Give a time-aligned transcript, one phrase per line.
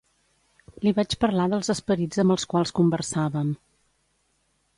[0.87, 3.53] Li vaig parlar dels esperits amb els quals conversàvem.